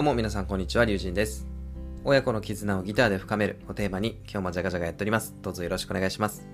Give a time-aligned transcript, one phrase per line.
[0.00, 1.46] どうも皆さんこんにちは、りゅうじんです。
[2.04, 5.34] 親子の絆をギターで深めるをテーマに今日もジャガジャガやっております。
[5.42, 6.48] どうぞよろしくお願いします。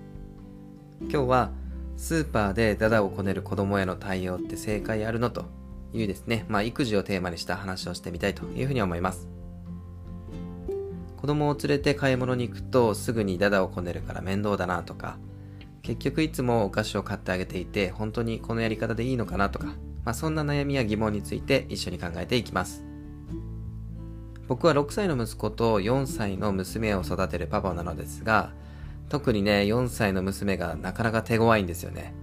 [1.03, 1.53] 今日は
[1.96, 5.44] スーパーでダダをこねる子供への対応って正解あるのと
[5.92, 9.28] いうですね、まあ育児をテーマにした話をしてみたいというふうに思います。
[11.17, 15.19] 子供を連れて買い物に行くとすぐにダダをこねるから面倒だなとか、
[15.83, 19.66] 結局いつもお菓子を買ってあげていて本当にこのやり方でいいのかなとか、
[20.05, 22.84] まあそんな悩みや疑問について一緒に考えていきます。
[24.48, 28.52] 僕は6歳の息子と4歳の娘を育てるパパなのですが、
[29.09, 32.14] 特にね、4歳の娘がなかなか手強いんですよね。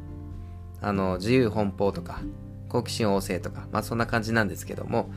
[0.81, 2.21] あの、自由奔放とか、
[2.69, 5.09] 好奇心旺盛とか、まあそんな感じなんですけども、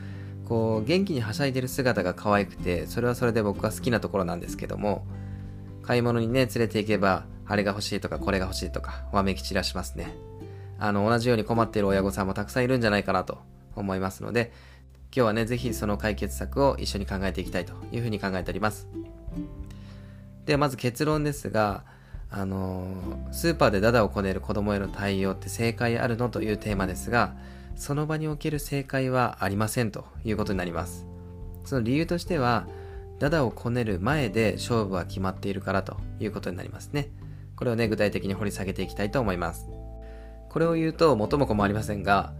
[0.47, 5.05] こう、元気にはしゃいでる姿が可愛くて、それはそれで僕は好きなところなんですけども、
[5.83, 10.13] 買い物にね、連れて行けば、あれが欲しいとか、これが欲しいとか、わめき散らしますね。
[10.79, 13.39] あの、同じように困っている親御さんもたくさんいるんじゃないかなと
[13.75, 14.51] 思いますので、
[15.15, 18.87] 今日はね、ぜひその解決策を一緒に考えていきたいというふうに考えております。
[20.45, 21.83] ではまず結論ですが、
[22.29, 22.85] あの
[23.31, 27.35] スーパーでダダをこねる子供への対応って正解あるのというテーマですが、
[27.75, 31.05] その場における正解はありませんということになります。
[31.63, 32.67] その理由としては、
[33.19, 37.09] ダダをこねる前で勝負は決まっているからということになりますね。
[37.55, 39.67] これをね、具体的に掘り下げていきたいと思います。
[40.49, 42.33] これを言うと元も子もありませんが、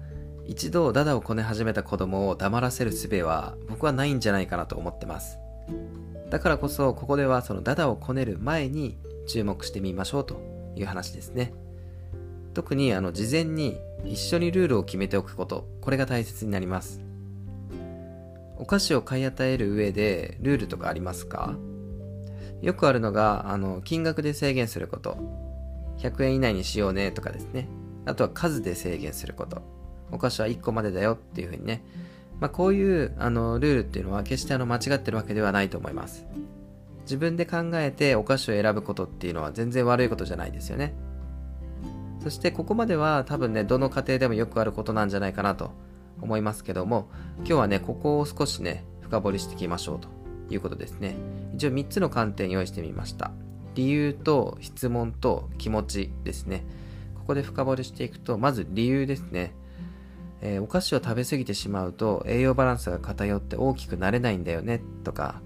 [0.47, 5.37] 一度ダダをこね始めた子供を黙らせる術は僕はないんじゃないかなと思ってます。
[6.29, 10.39] だからこそここではそのダダをこねる前に注目してみましょうと
[10.75, 11.53] いう話ですね。
[12.53, 17.01] 特にあの事前に一緒にルールを決めておくこと、これが大切になります。
[18.57, 21.55] お菓子を買い与える上でルールとかありますか？
[22.61, 25.17] よくあるのが、あの、金額で制限すること。
[25.99, 27.67] 100円以内にしようねとかですね。
[28.05, 29.61] あとは数で制限すること。
[30.11, 31.83] お菓子は1個までだよっていうふうにね。
[32.39, 36.25] まあ、こういうあのルールっていうのは決してあの間違ってるわけではないと思います。
[37.01, 40.93] 自分で考えてお菓子を選ぶことっていうのは全然悪いことじゃないですよね。
[42.21, 45.71] そしてここまでは多分ね、どの家庭でもよくあることなんじゃないかなと
[46.21, 50.09] 思いますけども、今日はね、ここを少しね、深掘りしていきましょうと
[50.53, 51.15] いうことですね。
[51.55, 53.31] 一応3つの観点用意してみました。
[53.75, 56.65] 理由と質問と気持ちですね。
[57.15, 59.53] ここで深掘りしていくと、まず理由ですね。
[60.41, 65.41] えー、お菓子を食べ過ぎてしまうと栄養バランスが偏って大きくなれないんだよねとか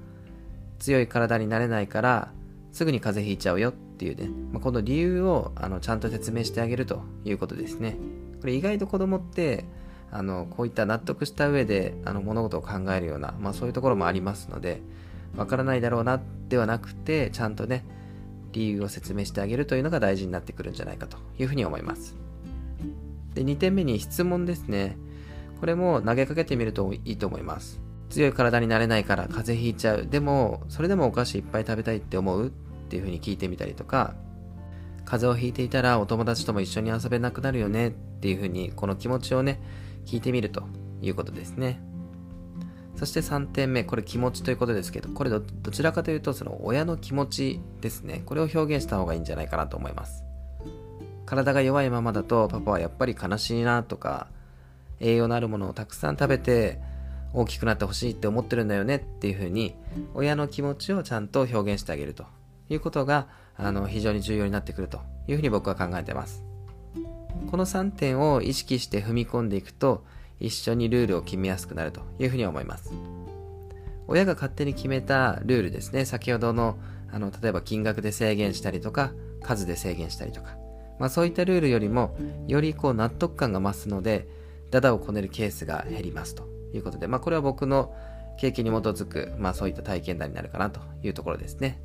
[0.80, 2.32] 強い体になれないから
[2.72, 7.98] すぐに風邪ひいちゃうよっていうね、まあ、この理由をあのちゃんと説明してあげるということですね。
[8.40, 9.66] これ意外と子供って
[10.12, 14.82] あのこういった納得した上であの物事を考えるような、まあ、そういうところもありますので
[15.36, 16.20] わからないだろうな
[16.50, 17.86] ではなくてちゃんとね
[18.52, 22.21] 理由を説明してあげるというのが大事になってくるんじゃないかというふうに思います。
[23.34, 24.98] で、2点目に質問ですね。
[25.60, 27.80] これも投げかけてみるといいと思います。
[28.10, 30.06] 強い体になれないから風邪ひいちゃう。
[30.06, 32.48] でも、それでもお菓子いっぱい食べたいって思う？
[32.48, 32.50] っ
[32.90, 34.16] ていうふうに聞いてみたりとか、
[35.06, 37.90] 風邪をひいていたらお友達とも一緒に遊べなくなるよね？
[37.90, 39.62] っていうふうに、この気持ちをね、
[40.06, 40.64] 聞いてみると
[41.02, 41.82] いうことですね。
[42.98, 45.42] そして3点目、これ気持ちということですけど、これど
[45.72, 48.24] ちらかというと、その親の気持ちですね。
[48.26, 50.24] これを表現した方がいいんじゃないかなと思います。
[51.32, 54.28] 体が弱いままだとパパはやっぱり悲しいなとか
[55.00, 56.78] 栄養のあるものをたくさん食べて
[57.34, 59.74] 大きくなってほしいって思ってるんだよねっていうふうに
[60.14, 62.26] 親の気持ちをちゃんと表現してあげると。
[62.70, 65.00] いうことがあの非常に重要になってくると。
[65.30, 66.44] いうふうに僕は考えてます。
[67.50, 70.04] この3点を意識して踏み込んでいくと
[70.42, 72.02] 一緒にルールを決めやすくなると。
[72.20, 72.92] いうふうに思います。
[74.08, 76.04] 親が勝手に決めたルールですね。
[76.04, 76.78] 先ほどの
[77.10, 80.61] あの例えば金額で制限したりとか数で制限したりとか。
[81.02, 82.16] まあ、そういったルールよりも
[82.48, 84.28] よりこう納得感が増すので
[84.70, 87.92] ダダをこねるケースが減りますということで、まあ、これは僕の
[88.38, 91.82] 経験に基づく、まあ、そういった体験談になるかなというところですね。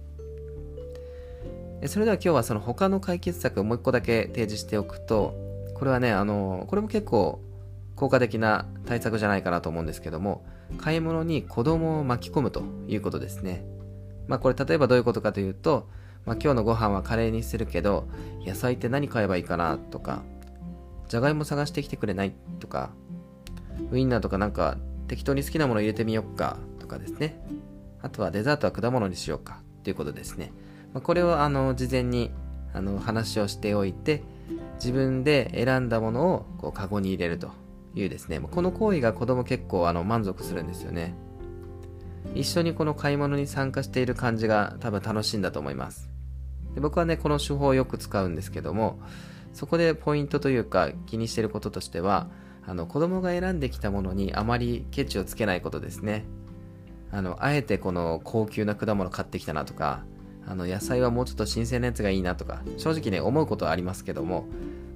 [1.86, 5.34] それでは今日はその他の解決策をもう一個だけ提示しておくと
[5.74, 7.40] これはねあのこれも結構
[7.94, 10.44] 効果的な対策じゃないかなと思うんですけども
[10.76, 13.64] 買い物に子供を巻き込むということですね。
[14.26, 15.88] まあこれ例えばどういうことかというと
[16.26, 18.08] まあ、今日のご飯はカレーにするけど、
[18.44, 20.22] 野菜って何買えばいいかなとか、
[21.08, 22.90] じゃがいも探してきてくれないとか、
[23.92, 24.76] ウインナーとかなんか
[25.06, 27.40] 適当に好きなもの入れてみよっかとかですね。
[28.02, 30.52] あとはデザートは果物にしようかということですね。
[30.92, 32.32] まあ、これをあの事前に
[32.72, 34.22] あの話をしておいて、
[34.76, 37.50] 自分で選んだものをこうカゴに入れると
[37.94, 41.14] いうですね、この行為が子供結構あの満足するんですよね。
[42.34, 46.15] 一緒にこの買い物に参加している感じが多分楽しいんだと思います。
[46.76, 48.98] で僕はね、この手法をよく使うんですけども、
[49.54, 52.28] そこでポイントというか気にしてることとしては、
[52.66, 56.24] あの子供が選んできたものにあまりケチをつけないことですね。
[57.10, 60.04] あのあえてこの高級な果物買ってきたなとか
[60.46, 64.46] あの野菜はもうちょっと新鮮なやつがいいなとか正直ね思うことはありますけども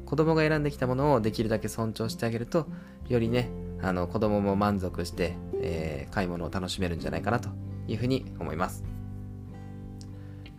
[0.07, 2.67] 子供が選んできたものをできるだけ尊重してあげると
[3.09, 3.49] よりね
[3.81, 7.49] あの子供も満足して、えー、買い物を楽しめるんじゃないかなと
[7.87, 9.00] いうふうに思います。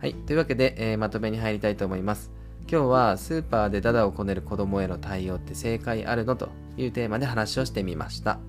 [0.02, 0.14] はい。
[0.14, 2.32] というわけで、えー、まとめに入りたいと思います。
[2.62, 8.40] 今日はスーパーでダダをこねる子供への対応って正解あるのというテーマで話をしてみました。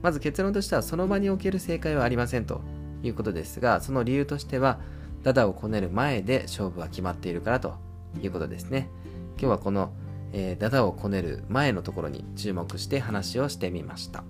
[0.00, 2.62] まず結論としてはその場における正解はありませんと
[3.02, 4.80] いうことですがその理由としては
[5.22, 7.74] ダダをこねる前で勝負は決まっているからと
[8.22, 8.88] いうことですね。
[9.32, 9.92] 今日はこの、
[10.32, 14.24] えー、ダダをこねる前のところに注目して話をしてみました。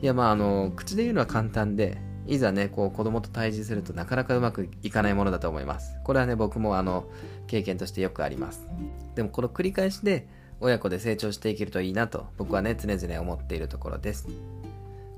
[0.00, 5.96] いやまああの口で言うのは簡単でいざね、こう子供と対峙するとなかなかうまくいかないものだと思います。
[6.04, 7.06] これはね、僕もあの、
[7.46, 8.68] 経験としてよくあります。
[9.14, 10.28] でもこの繰り返しで
[10.60, 14.28] 親子で成長していけるといいなと僕はね、常々思っているところです。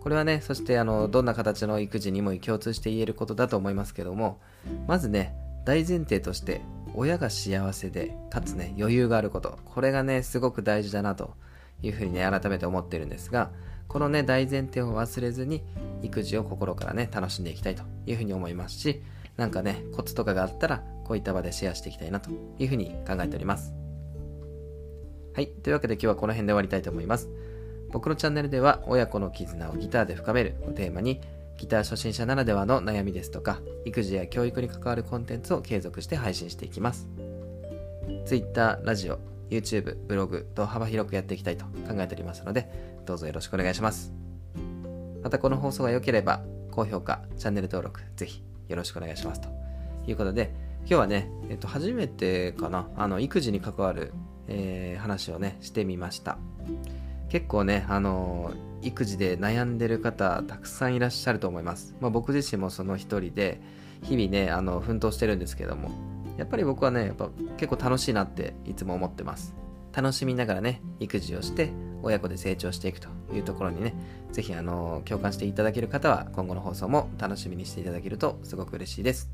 [0.00, 4.38] これはね、そしてあの、どんな形の育児にも共通して言えることだと思いますけども、
[4.86, 5.34] まずね、
[5.64, 6.62] 大前提として
[6.94, 9.58] 親が幸せで、かつね、余裕があること。
[9.64, 11.34] これがね、すごく大事だなと
[11.82, 13.50] いうふうにね、改めて思っているんですが、
[13.90, 15.64] このね、大前提を忘れずに、
[16.00, 19.02] 育児を心からね、楽しんでいきたいというふうに思いますし、
[19.36, 23.74] なんかね、コツとかがあったら、こういった場でシェアしていきたいなというふうに考えております。
[25.34, 25.48] はい。
[25.48, 27.28] というわけで今日はこの辺で終わりたいと思います。
[27.90, 31.20] 僕のチャンネルでは、親子の絆をギターで深めるをテーマに、
[31.56, 37.08] ギター初心者ならではの悩みですとか、育児や教育に関わるコンテンツを継続して配信していきます。
[38.24, 39.18] Twitter、ラジオ、
[39.50, 44.12] YouTube、ブログと幅広くやっていきたいと考えておりますので、どうぞよろしくお願いします。
[45.22, 49.40] またこの放送が良ければ、高評価、チャンネル登録、ぜひよろしくお願いします。
[49.40, 49.48] と
[50.06, 54.12] いうことで、今日はね、えっと、初めてかな、あの、育児に関わる、
[54.48, 56.38] えー、話をね、してみました。
[57.28, 58.52] 結構ね、あの、
[58.82, 61.94] 育児で悩んでる方、たくさんいらっしゃると思います。
[62.00, 63.60] まあ、僕自身もその一人で、
[64.02, 65.90] 日々ね、あの、奮闘してるんですけども、
[66.38, 69.54] やっぱり僕はね、やっぱ結構楽しいなっていつも思ってます。
[69.92, 71.70] 楽しみながらね、育児をして、
[72.02, 73.94] 親子で成長していくというところにね、
[74.32, 79.30] ぜひあの、共感していただける方は、今後の放送も楽しみにしていただけるとすごく嬉しいです。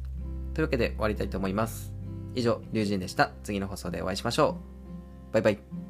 [0.54, 1.92] というわけで終わりたいと思います。
[2.34, 3.32] 以上、龍神でした。
[3.44, 4.56] 次の放送でお会いしましょ
[5.30, 5.32] う。
[5.32, 5.85] バイバイ。